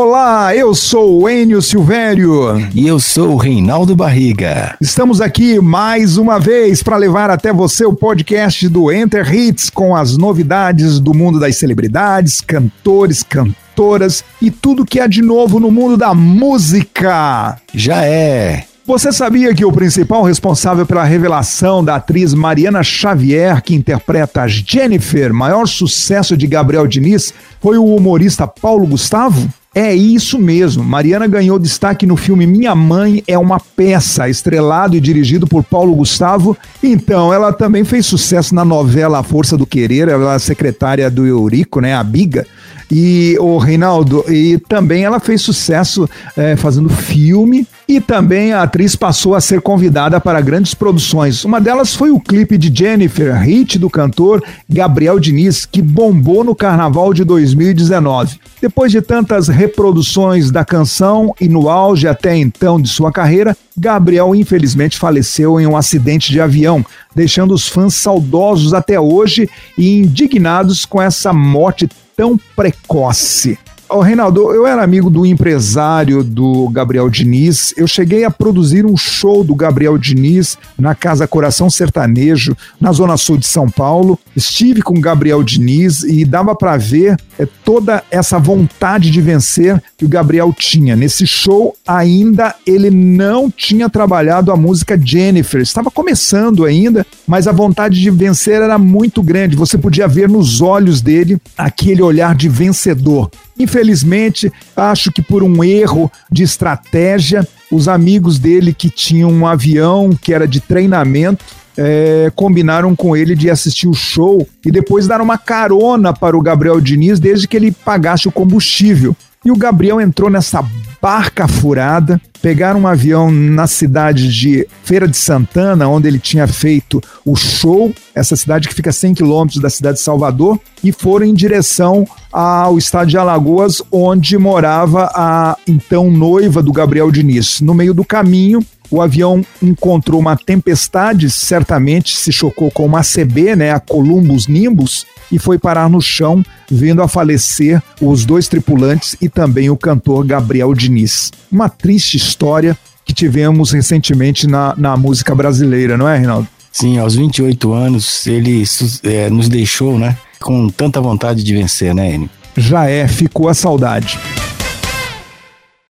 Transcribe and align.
Olá, 0.00 0.54
eu 0.54 0.76
sou 0.76 1.22
o 1.22 1.28
Enio 1.28 1.60
Silvério. 1.60 2.56
E 2.72 2.86
eu 2.86 3.00
sou 3.00 3.32
o 3.32 3.36
Reinaldo 3.36 3.96
Barriga. 3.96 4.76
Estamos 4.80 5.20
aqui 5.20 5.60
mais 5.60 6.16
uma 6.16 6.38
vez 6.38 6.84
para 6.84 6.96
levar 6.96 7.30
até 7.30 7.52
você 7.52 7.84
o 7.84 7.92
podcast 7.92 8.68
do 8.68 8.92
Enter 8.92 9.34
Hits 9.34 9.68
com 9.68 9.96
as 9.96 10.16
novidades 10.16 11.00
do 11.00 11.12
mundo 11.12 11.40
das 11.40 11.56
celebridades, 11.56 12.40
cantores, 12.40 13.24
cantoras 13.24 14.22
e 14.40 14.52
tudo 14.52 14.86
que 14.86 15.00
há 15.00 15.08
de 15.08 15.20
novo 15.20 15.58
no 15.58 15.68
mundo 15.68 15.96
da 15.96 16.14
música. 16.14 17.60
Já 17.74 18.04
é. 18.04 18.66
Você 18.86 19.10
sabia 19.10 19.52
que 19.52 19.64
o 19.64 19.72
principal 19.72 20.22
responsável 20.22 20.86
pela 20.86 21.02
revelação 21.02 21.84
da 21.84 21.96
atriz 21.96 22.32
Mariana 22.34 22.84
Xavier, 22.84 23.60
que 23.62 23.74
interpreta 23.74 24.42
a 24.42 24.48
Jennifer, 24.48 25.34
maior 25.34 25.66
sucesso 25.66 26.36
de 26.36 26.46
Gabriel 26.46 26.86
Diniz, 26.86 27.34
foi 27.60 27.76
o 27.76 27.84
humorista 27.84 28.46
Paulo 28.46 28.86
Gustavo? 28.86 29.46
É 29.78 29.94
isso 29.94 30.40
mesmo. 30.40 30.82
Mariana 30.82 31.28
ganhou 31.28 31.56
destaque 31.56 32.04
no 32.04 32.16
filme 32.16 32.48
Minha 32.48 32.74
Mãe 32.74 33.22
é 33.28 33.38
uma 33.38 33.60
Peça, 33.60 34.28
estrelado 34.28 34.96
e 34.96 35.00
dirigido 35.00 35.46
por 35.46 35.62
Paulo 35.62 35.94
Gustavo. 35.94 36.56
Então, 36.82 37.32
ela 37.32 37.52
também 37.52 37.84
fez 37.84 38.04
sucesso 38.04 38.56
na 38.56 38.64
novela 38.64 39.20
A 39.20 39.22
Força 39.22 39.56
do 39.56 39.64
Querer, 39.64 40.08
ela 40.08 40.34
é 40.34 40.38
secretária 40.40 41.08
do 41.08 41.24
Eurico, 41.24 41.80
né, 41.80 41.94
a 41.94 42.02
Biga. 42.02 42.44
E 42.90 43.36
o 43.38 43.56
Reinaldo, 43.56 44.24
e 44.28 44.58
também 44.68 45.04
ela 45.04 45.20
fez 45.20 45.42
sucesso 45.42 46.10
é, 46.36 46.56
fazendo 46.56 46.88
filme 46.88 47.64
e 47.88 48.02
também 48.02 48.52
a 48.52 48.62
atriz 48.62 48.94
passou 48.94 49.34
a 49.34 49.40
ser 49.40 49.62
convidada 49.62 50.20
para 50.20 50.42
grandes 50.42 50.74
produções. 50.74 51.42
Uma 51.42 51.58
delas 51.58 51.94
foi 51.94 52.10
o 52.10 52.20
clipe 52.20 52.58
de 52.58 52.70
Jennifer, 52.72 53.34
hit 53.40 53.78
do 53.78 53.88
cantor 53.88 54.44
Gabriel 54.68 55.18
Diniz, 55.18 55.64
que 55.64 55.80
bombou 55.80 56.44
no 56.44 56.54
carnaval 56.54 57.14
de 57.14 57.24
2019. 57.24 58.38
Depois 58.60 58.92
de 58.92 59.00
tantas 59.00 59.48
reproduções 59.48 60.50
da 60.50 60.66
canção 60.66 61.34
e 61.40 61.48
no 61.48 61.70
auge 61.70 62.06
até 62.06 62.36
então 62.36 62.78
de 62.78 62.90
sua 62.90 63.10
carreira, 63.10 63.56
Gabriel 63.74 64.34
infelizmente 64.34 64.98
faleceu 64.98 65.58
em 65.58 65.66
um 65.66 65.76
acidente 65.76 66.30
de 66.30 66.42
avião, 66.42 66.84
deixando 67.14 67.54
os 67.54 67.68
fãs 67.68 67.94
saudosos 67.94 68.74
até 68.74 69.00
hoje 69.00 69.48
e 69.78 70.00
indignados 70.00 70.84
com 70.84 71.00
essa 71.00 71.32
morte 71.32 71.88
tão 72.14 72.38
precoce. 72.54 73.58
Ô, 73.90 74.00
Reinaldo, 74.00 74.52
eu 74.52 74.66
era 74.66 74.82
amigo 74.82 75.08
do 75.08 75.24
empresário 75.24 76.22
do 76.22 76.68
Gabriel 76.68 77.08
Diniz. 77.08 77.72
Eu 77.74 77.86
cheguei 77.86 78.22
a 78.22 78.30
produzir 78.30 78.84
um 78.84 78.98
show 78.98 79.42
do 79.42 79.54
Gabriel 79.54 79.96
Diniz 79.96 80.58
na 80.78 80.94
Casa 80.94 81.26
Coração 81.26 81.70
Sertanejo, 81.70 82.54
na 82.78 82.92
Zona 82.92 83.16
Sul 83.16 83.38
de 83.38 83.46
São 83.46 83.66
Paulo. 83.66 84.18
Estive 84.36 84.82
com 84.82 84.98
o 84.98 85.00
Gabriel 85.00 85.42
Diniz 85.42 86.02
e 86.02 86.26
dava 86.26 86.54
para 86.54 86.76
ver 86.76 87.16
é, 87.38 87.48
toda 87.64 88.04
essa 88.10 88.38
vontade 88.38 89.10
de 89.10 89.22
vencer 89.22 89.82
que 89.96 90.04
o 90.04 90.08
Gabriel 90.08 90.52
tinha. 90.52 90.94
Nesse 90.94 91.26
show, 91.26 91.74
ainda 91.86 92.54
ele 92.66 92.90
não 92.90 93.50
tinha 93.50 93.88
trabalhado 93.88 94.52
a 94.52 94.56
música 94.56 95.00
Jennifer. 95.02 95.62
Estava 95.62 95.90
começando 95.90 96.66
ainda, 96.66 97.06
mas 97.26 97.48
a 97.48 97.52
vontade 97.52 97.98
de 97.98 98.10
vencer 98.10 98.60
era 98.60 98.76
muito 98.76 99.22
grande. 99.22 99.56
Você 99.56 99.78
podia 99.78 100.06
ver 100.06 100.28
nos 100.28 100.60
olhos 100.60 101.00
dele 101.00 101.38
aquele 101.56 102.02
olhar 102.02 102.34
de 102.34 102.50
vencedor. 102.50 103.30
Infelizmente, 103.58 104.52
acho 104.76 105.10
que 105.10 105.20
por 105.20 105.42
um 105.42 105.64
erro 105.64 106.10
de 106.30 106.42
estratégia, 106.42 107.46
os 107.70 107.88
amigos 107.88 108.38
dele 108.38 108.72
que 108.72 108.88
tinham 108.88 109.30
um 109.30 109.46
avião 109.46 110.10
que 110.10 110.32
era 110.32 110.46
de 110.46 110.60
treinamento 110.60 111.44
é, 111.76 112.30
combinaram 112.34 112.96
com 112.96 113.16
ele 113.16 113.36
de 113.36 113.48
assistir 113.48 113.86
o 113.86 113.94
show 113.94 114.46
e 114.66 114.70
depois 114.70 115.06
dar 115.06 115.20
uma 115.20 115.38
carona 115.38 116.12
para 116.12 116.36
o 116.36 116.42
Gabriel 116.42 116.80
Diniz 116.80 117.20
desde 117.20 117.46
que 117.46 117.56
ele 117.56 117.70
pagasse 117.70 118.26
o 118.26 118.32
combustível. 118.32 119.16
E 119.48 119.50
o 119.50 119.56
Gabriel 119.56 119.98
entrou 119.98 120.28
nessa 120.28 120.62
barca 121.00 121.48
furada, 121.48 122.20
pegaram 122.42 122.80
um 122.80 122.86
avião 122.86 123.30
na 123.30 123.66
cidade 123.66 124.28
de 124.28 124.68
Feira 124.84 125.08
de 125.08 125.16
Santana, 125.16 125.88
onde 125.88 126.06
ele 126.06 126.18
tinha 126.18 126.46
feito 126.46 127.00
o 127.24 127.34
show, 127.34 127.90
essa 128.14 128.36
cidade 128.36 128.68
que 128.68 128.74
fica 128.74 128.90
a 128.90 128.92
100 128.92 129.14
quilômetros 129.14 129.58
da 129.58 129.70
cidade 129.70 129.96
de 129.96 130.04
Salvador, 130.04 130.60
e 130.84 130.92
foram 130.92 131.24
em 131.24 131.32
direção 131.32 132.06
ao 132.30 132.76
estado 132.76 133.08
de 133.08 133.16
Alagoas, 133.16 133.80
onde 133.90 134.36
morava 134.36 135.10
a 135.14 135.56
então 135.66 136.10
noiva 136.10 136.62
do 136.62 136.70
Gabriel 136.70 137.10
Diniz. 137.10 137.62
No 137.62 137.72
meio 137.72 137.94
do 137.94 138.04
caminho, 138.04 138.60
o 138.90 139.02
avião 139.02 139.44
encontrou 139.62 140.20
uma 140.20 140.36
tempestade, 140.36 141.30
certamente 141.30 142.16
se 142.16 142.32
chocou 142.32 142.70
com 142.70 142.86
uma 142.86 143.02
CB, 143.02 143.56
né, 143.56 143.72
a 143.72 143.80
Columbus 143.80 144.46
Nimbus, 144.46 145.06
e 145.30 145.38
foi 145.38 145.58
parar 145.58 145.88
no 145.90 146.00
chão, 146.00 146.42
vendo 146.70 147.02
a 147.02 147.08
falecer 147.08 147.82
os 148.00 148.24
dois 148.24 148.48
tripulantes 148.48 149.16
e 149.20 149.28
também 149.28 149.68
o 149.68 149.76
cantor 149.76 150.24
Gabriel 150.24 150.74
Diniz. 150.74 151.30
Uma 151.52 151.68
triste 151.68 152.16
história 152.16 152.76
que 153.04 153.12
tivemos 153.12 153.72
recentemente 153.72 154.46
na, 154.46 154.74
na 154.76 154.96
música 154.96 155.34
brasileira, 155.34 155.96
não 155.96 156.08
é, 156.08 156.18
Reinaldo? 156.18 156.48
Sim, 156.72 156.98
aos 156.98 157.14
28 157.14 157.72
anos 157.72 158.26
ele 158.26 158.62
é, 159.02 159.28
nos 159.30 159.48
deixou, 159.48 159.98
né? 159.98 160.16
Com 160.40 160.68
tanta 160.68 161.00
vontade 161.00 161.42
de 161.42 161.52
vencer, 161.54 161.94
né, 161.94 162.14
Enio? 162.14 162.30
Já 162.56 162.88
é, 162.88 163.08
ficou 163.08 163.48
a 163.48 163.54
saudade. 163.54 164.18